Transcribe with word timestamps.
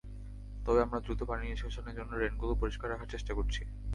তবে 0.65 0.79
আমরা 0.81 0.99
দ্রুত 0.99 1.21
পানি 1.23 1.43
নিষ্কাশনের 1.45 1.95
জন্য 1.95 2.11
ড্রেনগুলো 2.13 2.53
পরিষ্কার 2.55 2.87
রাখার 2.89 3.11
চেষ্টা 3.13 3.31
করছি। 3.37 3.61